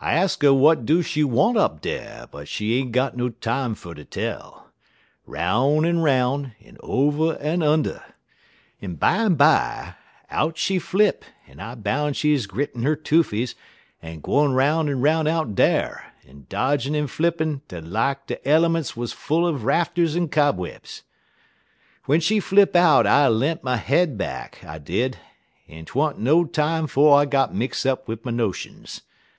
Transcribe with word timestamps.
I 0.00 0.14
ax 0.14 0.38
'er 0.42 0.46
w'at 0.46 0.86
do 0.86 1.02
she 1.02 1.22
want 1.22 1.58
up 1.58 1.82
dar, 1.82 2.26
but 2.26 2.48
she 2.48 2.78
ain't 2.78 2.92
got 2.92 3.18
no 3.18 3.28
time 3.28 3.74
fer 3.74 3.92
ter 3.92 4.04
tell; 4.04 4.70
'roun' 5.26 5.84
en 5.84 5.98
'roun', 5.98 6.54
en 6.64 6.78
over 6.80 7.34
en 7.36 7.62
under. 7.62 8.02
En 8.80 8.96
bimeby, 8.96 9.94
out 10.30 10.56
she 10.56 10.78
flip, 10.78 11.26
en 11.46 11.60
I 11.60 11.74
boun' 11.74 12.14
she 12.14 12.34
grittin' 12.38 12.86
'er 12.86 12.96
toofies 12.96 13.54
en 14.02 14.20
gwine 14.20 14.52
'roun' 14.54 14.88
en 14.88 15.02
'roun' 15.02 15.26
out 15.26 15.54
dar, 15.54 16.14
en 16.26 16.46
dodgin' 16.48 16.94
en 16.96 17.06
flippin' 17.06 17.60
des 17.68 17.82
lak 17.82 18.26
de 18.28 18.48
elements 18.48 18.96
wuz 18.96 19.08
full 19.12 19.46
er 19.46 19.52
rafters 19.52 20.16
en 20.16 20.30
cobwebs. 20.30 21.02
"W'en 22.04 22.20
she 22.22 22.40
flip 22.40 22.74
out 22.74 23.06
I 23.06 23.28
le'nt 23.28 23.62
my 23.62 23.76
head 23.76 24.16
back, 24.16 24.64
I 24.64 24.78
did, 24.78 25.18
en 25.68 25.84
't 25.84 25.92
wa'n't 25.94 26.18
no 26.18 26.46
time 26.46 26.86
'fo' 26.86 27.12
I 27.12 27.26
git 27.26 27.52
mix 27.52 27.84
up 27.84 28.08
wid 28.08 28.24
my 28.24 28.30
notions. 28.30 29.02